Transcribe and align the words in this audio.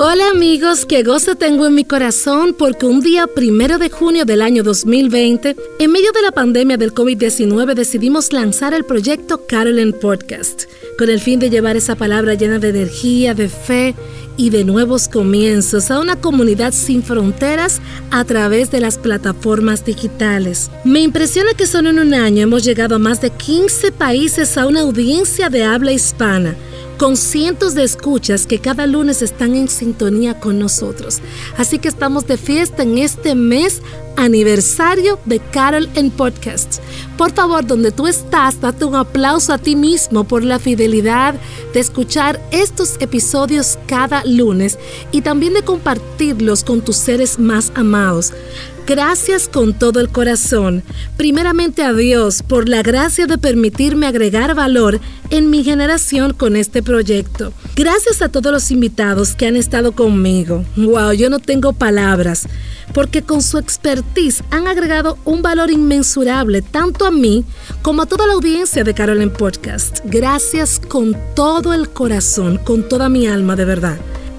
Hola 0.00 0.30
amigos, 0.30 0.86
qué 0.86 1.02
gozo 1.02 1.34
tengo 1.34 1.66
en 1.66 1.74
mi 1.74 1.82
corazón 1.82 2.54
porque 2.56 2.86
un 2.86 3.00
día 3.00 3.26
primero 3.26 3.78
de 3.78 3.90
junio 3.90 4.24
del 4.24 4.42
año 4.42 4.62
2020, 4.62 5.56
en 5.80 5.90
medio 5.90 6.12
de 6.12 6.22
la 6.22 6.30
pandemia 6.30 6.76
del 6.76 6.94
COVID-19, 6.94 7.74
decidimos 7.74 8.32
lanzar 8.32 8.74
el 8.74 8.84
proyecto 8.84 9.44
Carolyn 9.48 9.92
Podcast, 9.92 10.66
con 10.96 11.10
el 11.10 11.18
fin 11.18 11.40
de 11.40 11.50
llevar 11.50 11.76
esa 11.76 11.96
palabra 11.96 12.34
llena 12.34 12.60
de 12.60 12.68
energía, 12.68 13.34
de 13.34 13.48
fe 13.48 13.96
y 14.36 14.50
de 14.50 14.62
nuevos 14.62 15.08
comienzos 15.08 15.90
a 15.90 15.98
una 15.98 16.14
comunidad 16.14 16.72
sin 16.72 17.02
fronteras 17.02 17.80
a 18.12 18.22
través 18.22 18.70
de 18.70 18.78
las 18.78 18.98
plataformas 18.98 19.84
digitales. 19.84 20.70
Me 20.84 21.00
impresiona 21.00 21.54
que 21.54 21.66
solo 21.66 21.90
en 21.90 21.98
un 21.98 22.14
año 22.14 22.44
hemos 22.44 22.62
llegado 22.62 22.94
a 22.94 23.00
más 23.00 23.20
de 23.20 23.30
15 23.30 23.90
países 23.90 24.56
a 24.58 24.68
una 24.68 24.82
audiencia 24.82 25.48
de 25.48 25.64
habla 25.64 25.90
hispana 25.90 26.54
con 26.98 27.16
cientos 27.16 27.74
de 27.74 27.84
escuchas 27.84 28.44
que 28.44 28.58
cada 28.58 28.86
lunes 28.86 29.22
están 29.22 29.54
en 29.54 29.68
sintonía 29.68 30.38
con 30.40 30.58
nosotros. 30.58 31.20
Así 31.56 31.78
que 31.78 31.88
estamos 31.88 32.26
de 32.26 32.36
fiesta 32.36 32.82
en 32.82 32.98
este 32.98 33.36
mes 33.36 33.80
aniversario 34.16 35.18
de 35.24 35.38
Carol 35.38 35.88
en 35.94 36.10
Podcast. 36.10 36.80
Por 37.16 37.32
favor, 37.32 37.64
donde 37.64 37.92
tú 37.92 38.08
estás, 38.08 38.60
date 38.60 38.84
un 38.84 38.96
aplauso 38.96 39.52
a 39.52 39.58
ti 39.58 39.76
mismo 39.76 40.24
por 40.24 40.42
la 40.42 40.58
fidelidad 40.58 41.36
de 41.72 41.80
escuchar 41.80 42.40
estos 42.50 42.96
episodios 43.00 43.78
cada 43.86 44.24
lunes 44.24 44.76
y 45.12 45.22
también 45.22 45.54
de 45.54 45.62
compartirlos 45.62 46.64
con 46.64 46.80
tus 46.80 46.96
seres 46.96 47.38
más 47.38 47.70
amados. 47.76 48.32
Gracias 48.88 49.50
con 49.50 49.78
todo 49.78 50.00
el 50.00 50.08
corazón. 50.08 50.82
Primeramente 51.18 51.82
a 51.82 51.92
Dios 51.92 52.42
por 52.42 52.70
la 52.70 52.80
gracia 52.80 53.26
de 53.26 53.36
permitirme 53.36 54.06
agregar 54.06 54.54
valor 54.54 54.98
en 55.28 55.50
mi 55.50 55.62
generación 55.62 56.32
con 56.32 56.56
este 56.56 56.82
proyecto. 56.82 57.52
Gracias 57.76 58.22
a 58.22 58.30
todos 58.30 58.50
los 58.50 58.70
invitados 58.70 59.34
que 59.34 59.46
han 59.46 59.56
estado 59.56 59.92
conmigo. 59.92 60.64
Wow, 60.76 61.12
yo 61.12 61.28
no 61.28 61.38
tengo 61.38 61.74
palabras, 61.74 62.48
porque 62.94 63.20
con 63.20 63.42
su 63.42 63.58
expertise 63.58 64.42
han 64.50 64.66
agregado 64.66 65.18
un 65.26 65.42
valor 65.42 65.70
inmensurable 65.70 66.62
tanto 66.62 67.04
a 67.04 67.10
mí 67.10 67.44
como 67.82 68.00
a 68.00 68.06
toda 68.06 68.26
la 68.26 68.32
audiencia 68.32 68.84
de 68.84 68.94
Carolyn 68.94 69.28
Podcast. 69.28 70.00
Gracias 70.04 70.80
con 70.80 71.14
todo 71.36 71.74
el 71.74 71.90
corazón, 71.90 72.56
con 72.56 72.88
toda 72.88 73.10
mi 73.10 73.26
alma 73.26 73.54
de 73.54 73.66
verdad. 73.66 73.98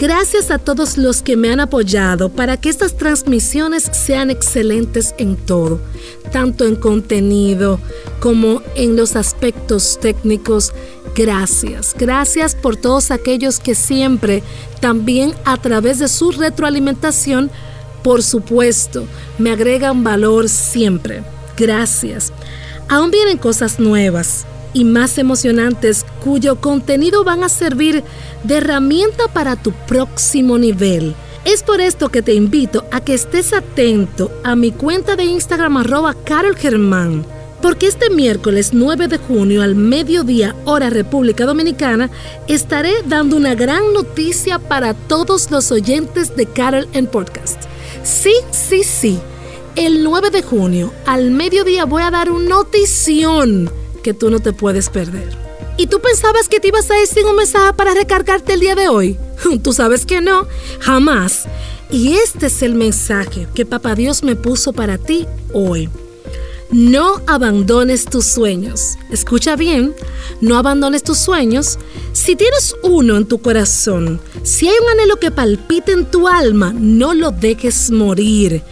Gracias 0.00 0.50
a 0.50 0.56
todos 0.56 0.96
los 0.96 1.20
que 1.20 1.36
me 1.36 1.52
han 1.52 1.60
apoyado 1.60 2.30
para 2.30 2.56
que 2.56 2.70
estas 2.70 2.96
transmisiones 2.96 3.82
sean 3.82 4.30
excelentes 4.30 5.14
en 5.18 5.36
todo, 5.36 5.78
tanto 6.32 6.64
en 6.64 6.74
contenido 6.74 7.78
como 8.18 8.62
en 8.76 8.96
los 8.96 9.14
aspectos 9.14 9.98
técnicos. 10.00 10.72
Gracias, 11.14 11.94
gracias 11.98 12.54
por 12.54 12.78
todos 12.78 13.10
aquellos 13.10 13.60
que 13.60 13.74
siempre, 13.74 14.42
también 14.80 15.34
a 15.44 15.58
través 15.58 15.98
de 15.98 16.08
su 16.08 16.32
retroalimentación, 16.32 17.50
por 18.02 18.22
supuesto, 18.22 19.04
me 19.36 19.50
agregan 19.50 20.02
valor 20.02 20.48
siempre. 20.48 21.22
Gracias. 21.58 22.32
Aún 22.88 23.10
vienen 23.10 23.36
cosas 23.36 23.78
nuevas 23.78 24.46
y 24.72 24.84
más 24.84 25.18
emocionantes 25.18 26.04
cuyo 26.22 26.60
contenido 26.60 27.24
van 27.24 27.44
a 27.44 27.48
servir 27.48 28.04
de 28.44 28.56
herramienta 28.56 29.28
para 29.32 29.56
tu 29.56 29.72
próximo 29.72 30.58
nivel. 30.58 31.14
Es 31.44 31.62
por 31.62 31.80
esto 31.80 32.10
que 32.10 32.22
te 32.22 32.34
invito 32.34 32.84
a 32.90 33.00
que 33.00 33.14
estés 33.14 33.52
atento 33.52 34.30
a 34.44 34.54
mi 34.56 34.72
cuenta 34.72 35.16
de 35.16 35.24
Instagram 35.24 35.78
arroba 35.78 36.14
Carol 36.24 36.54
Germán, 36.54 37.24
porque 37.62 37.86
este 37.86 38.10
miércoles 38.10 38.70
9 38.72 39.08
de 39.08 39.18
junio 39.18 39.62
al 39.62 39.74
mediodía 39.74 40.54
hora 40.66 40.90
República 40.90 41.46
Dominicana 41.46 42.10
estaré 42.46 42.92
dando 43.06 43.36
una 43.36 43.54
gran 43.54 43.92
noticia 43.94 44.58
para 44.58 44.92
todos 44.92 45.50
los 45.50 45.72
oyentes 45.72 46.36
de 46.36 46.44
Carol 46.46 46.86
en 46.92 47.06
Podcast. 47.06 47.64
Sí, 48.02 48.34
sí, 48.50 48.82
sí. 48.84 49.18
El 49.76 50.04
9 50.04 50.30
de 50.30 50.42
junio 50.42 50.92
al 51.06 51.30
mediodía 51.30 51.84
voy 51.86 52.02
a 52.02 52.10
dar 52.10 52.30
una 52.30 52.48
notición 52.50 53.70
que 54.00 54.14
tú 54.14 54.30
no 54.30 54.40
te 54.40 54.52
puedes 54.52 54.88
perder. 54.88 55.36
¿Y 55.76 55.86
tú 55.86 56.00
pensabas 56.00 56.48
que 56.48 56.60
te 56.60 56.68
ibas 56.68 56.90
a 56.90 56.94
decir 56.94 57.24
un 57.24 57.36
mensaje 57.36 57.72
para 57.72 57.94
recargarte 57.94 58.52
el 58.52 58.60
día 58.60 58.74
de 58.74 58.88
hoy? 58.88 59.18
Tú 59.62 59.72
sabes 59.72 60.04
que 60.04 60.20
no, 60.20 60.46
jamás. 60.78 61.44
Y 61.90 62.12
este 62.12 62.46
es 62.46 62.62
el 62.62 62.74
mensaje 62.74 63.48
que 63.54 63.64
Papá 63.64 63.94
Dios 63.94 64.22
me 64.22 64.36
puso 64.36 64.74
para 64.74 64.98
ti 64.98 65.26
hoy. 65.54 65.88
No 66.70 67.20
abandones 67.26 68.04
tus 68.04 68.26
sueños. 68.26 68.96
Escucha 69.10 69.56
bien, 69.56 69.94
no 70.40 70.56
abandones 70.56 71.02
tus 71.02 71.18
sueños. 71.18 71.78
Si 72.12 72.36
tienes 72.36 72.76
uno 72.82 73.16
en 73.16 73.26
tu 73.26 73.40
corazón, 73.40 74.20
si 74.44 74.68
hay 74.68 74.74
un 74.80 74.90
anhelo 74.90 75.16
que 75.16 75.32
palpite 75.32 75.92
en 75.92 76.04
tu 76.08 76.28
alma, 76.28 76.72
no 76.72 77.14
lo 77.14 77.32
dejes 77.32 77.90
morir, 77.90 78.62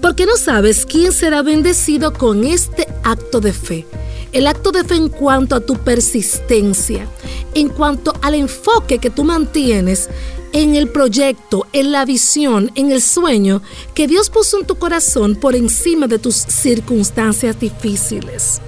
porque 0.00 0.24
no 0.24 0.36
sabes 0.36 0.86
quién 0.86 1.12
será 1.12 1.42
bendecido 1.42 2.12
con 2.12 2.44
este 2.44 2.86
acto 3.02 3.40
de 3.40 3.52
fe. 3.52 3.86
El 4.32 4.46
acto 4.46 4.72
de 4.72 4.84
fe 4.84 4.96
en 4.96 5.08
cuanto 5.08 5.54
a 5.54 5.60
tu 5.60 5.74
persistencia, 5.76 7.06
en 7.54 7.68
cuanto 7.70 8.12
al 8.20 8.34
enfoque 8.34 8.98
que 8.98 9.10
tú 9.10 9.24
mantienes 9.24 10.08
en 10.52 10.76
el 10.76 10.88
proyecto, 10.88 11.66
en 11.72 11.92
la 11.92 12.04
visión, 12.04 12.70
en 12.74 12.92
el 12.92 13.00
sueño 13.00 13.62
que 13.94 14.06
Dios 14.06 14.28
puso 14.30 14.58
en 14.58 14.66
tu 14.66 14.76
corazón 14.76 15.36
por 15.36 15.54
encima 15.54 16.06
de 16.06 16.18
tus 16.18 16.34
circunstancias 16.34 17.58
difíciles. 17.58 18.60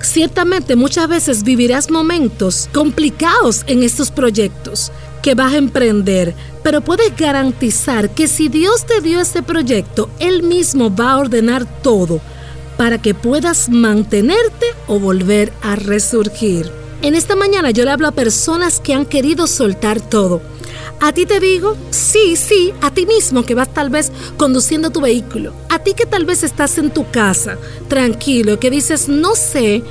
Ciertamente 0.00 0.76
muchas 0.76 1.08
veces 1.08 1.42
vivirás 1.42 1.90
momentos 1.90 2.68
complicados 2.72 3.64
en 3.66 3.82
estos 3.82 4.10
proyectos 4.10 4.92
que 5.22 5.34
vas 5.34 5.54
a 5.54 5.58
emprender, 5.58 6.34
pero 6.62 6.82
puedes 6.82 7.16
garantizar 7.16 8.10
que 8.10 8.28
si 8.28 8.48
Dios 8.48 8.86
te 8.86 9.00
dio 9.00 9.20
ese 9.20 9.42
proyecto, 9.42 10.08
Él 10.20 10.42
mismo 10.42 10.94
va 10.94 11.12
a 11.12 11.18
ordenar 11.18 11.66
todo 11.82 12.20
para 12.78 12.96
que 12.96 13.12
puedas 13.12 13.68
mantenerte 13.68 14.66
o 14.86 14.98
volver 14.98 15.52
a 15.60 15.76
resurgir. 15.76 16.72
En 17.02 17.14
esta 17.14 17.36
mañana 17.36 17.70
yo 17.72 17.84
le 17.84 17.90
hablo 17.90 18.08
a 18.08 18.12
personas 18.12 18.80
que 18.80 18.94
han 18.94 19.04
querido 19.04 19.46
soltar 19.46 20.00
todo. 20.00 20.40
A 21.00 21.12
ti 21.12 21.26
te 21.26 21.40
digo, 21.40 21.76
sí, 21.90 22.36
sí, 22.36 22.72
a 22.80 22.92
ti 22.92 23.04
mismo 23.04 23.44
que 23.44 23.54
vas 23.54 23.72
tal 23.74 23.90
vez 23.90 24.10
conduciendo 24.36 24.90
tu 24.90 25.00
vehículo. 25.00 25.52
A 25.68 25.80
ti 25.80 25.94
que 25.94 26.06
tal 26.06 26.24
vez 26.24 26.42
estás 26.42 26.78
en 26.78 26.90
tu 26.90 27.08
casa, 27.10 27.58
tranquilo, 27.88 28.58
que 28.58 28.70
dices, 28.70 29.08
no 29.08 29.34
sé 29.34 29.82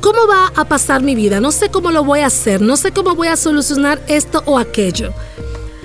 cómo 0.00 0.26
va 0.26 0.50
a 0.56 0.64
pasar 0.66 1.02
mi 1.02 1.14
vida, 1.14 1.40
no 1.40 1.52
sé 1.52 1.70
cómo 1.70 1.90
lo 1.90 2.04
voy 2.04 2.20
a 2.20 2.26
hacer, 2.26 2.62
no 2.62 2.76
sé 2.76 2.92
cómo 2.92 3.14
voy 3.14 3.28
a 3.28 3.36
solucionar 3.36 4.02
esto 4.08 4.42
o 4.46 4.58
aquello. 4.58 5.12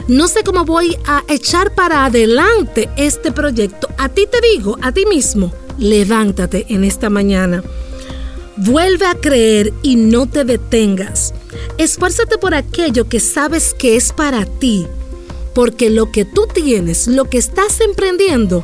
No 0.08 0.28
sé 0.28 0.44
cómo 0.44 0.66
voy 0.66 0.98
a 1.06 1.24
echar 1.28 1.74
para 1.74 2.06
adelante 2.06 2.90
este 2.96 3.32
proyecto. 3.32 3.90
A 3.98 4.08
ti 4.08 4.28
te 4.30 4.40
digo, 4.54 4.78
a 4.82 4.92
ti 4.92 5.06
mismo, 5.06 5.52
levántate 5.78 6.66
en 6.69 6.83
esta 6.83 7.10
mañana. 7.10 7.63
Vuelve 8.57 9.06
a 9.06 9.16
creer 9.16 9.74
y 9.81 9.95
no 9.95 10.27
te 10.27 10.45
detengas. 10.45 11.33
Esfuérzate 11.77 12.38
por 12.38 12.54
aquello 12.54 13.10
que 13.10 13.19
sabes 13.19 13.74
que 13.74 13.95
es 13.95 14.13
para 14.13 14.45
ti, 14.45 14.88
porque 15.54 15.89
lo 15.89 16.12
que 16.12 16.24
tú 16.24 16.48
tienes, 16.54 17.07
lo 17.07 17.25
que 17.25 17.38
estás 17.38 17.81
emprendiendo, 17.81 18.63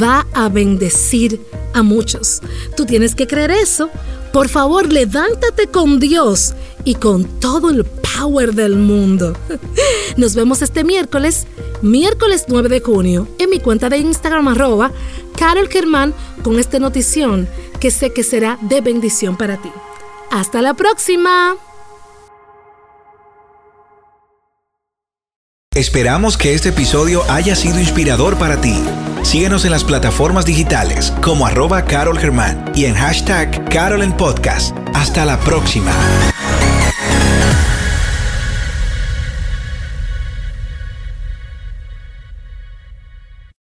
va 0.00 0.26
a 0.34 0.48
bendecir 0.48 1.40
a 1.72 1.82
muchos. 1.82 2.40
Tú 2.76 2.84
tienes 2.84 3.14
que 3.14 3.26
creer 3.26 3.50
eso. 3.50 3.90
Por 4.32 4.48
favor, 4.48 4.92
levántate 4.92 5.66
con 5.66 5.98
Dios 5.98 6.54
y 6.84 6.94
con 6.94 7.24
todo 7.24 7.70
el 7.70 7.84
power 7.84 8.54
del 8.54 8.76
mundo. 8.76 9.36
Nos 10.16 10.34
vemos 10.34 10.62
este 10.62 10.84
miércoles, 10.84 11.46
miércoles 11.82 12.44
9 12.48 12.68
de 12.68 12.80
junio, 12.80 13.26
mi 13.50 13.60
cuenta 13.60 13.88
de 13.88 13.98
Instagram 13.98 14.48
arroba 14.48 14.92
Carol 15.38 15.68
Germán 15.68 16.14
con 16.42 16.58
esta 16.58 16.78
notición 16.78 17.48
que 17.80 17.90
sé 17.90 18.12
que 18.12 18.22
será 18.22 18.58
de 18.62 18.80
bendición 18.80 19.36
para 19.36 19.56
ti. 19.56 19.70
Hasta 20.30 20.62
la 20.62 20.74
próxima. 20.74 21.56
Esperamos 25.74 26.36
que 26.36 26.52
este 26.54 26.70
episodio 26.70 27.22
haya 27.30 27.54
sido 27.54 27.78
inspirador 27.78 28.36
para 28.36 28.60
ti. 28.60 28.74
Síguenos 29.22 29.64
en 29.64 29.70
las 29.70 29.84
plataformas 29.84 30.44
digitales 30.44 31.12
como 31.22 31.46
arroba 31.46 31.84
Carol 31.84 32.18
Germán 32.18 32.72
y 32.74 32.86
en 32.86 32.94
hashtag 32.94 33.68
Carol 33.70 34.02
en 34.02 34.16
Podcast. 34.16 34.76
Hasta 34.94 35.24
la 35.24 35.38
próxima. 35.40 35.92